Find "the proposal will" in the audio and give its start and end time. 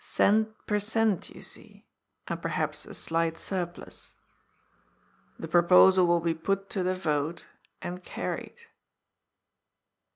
5.37-6.19